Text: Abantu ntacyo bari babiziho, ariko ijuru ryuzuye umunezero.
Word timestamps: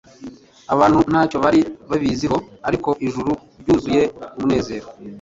Abantu 0.73 0.99
ntacyo 1.11 1.37
bari 1.43 1.59
babiziho, 1.89 2.37
ariko 2.67 2.89
ijuru 3.07 3.31
ryuzuye 3.61 4.01
umunezero. 4.35 4.87